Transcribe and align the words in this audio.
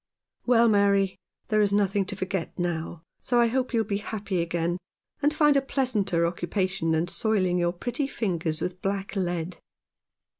"Well, 0.47 0.67
Mary, 0.67 1.19
there 1.49 1.61
is 1.61 1.71
nothing 1.71 2.05
to 2.05 2.15
forget 2.15 2.57
now, 2.57 3.03
so 3.21 3.39
I 3.39 3.45
hope 3.49 3.71
you 3.71 3.81
will 3.81 3.87
be 3.87 3.99
happy 3.99 4.41
again, 4.41 4.79
and 5.21 5.31
find 5.31 5.55
a 5.55 5.61
pleasanter 5.61 6.25
occupation 6.25 6.89
than 6.93 7.07
soiling 7.07 7.59
your 7.59 7.71
pretty 7.73 8.07
fingers 8.07 8.61
with 8.61 8.81
black 8.81 9.15
lead." 9.15 9.59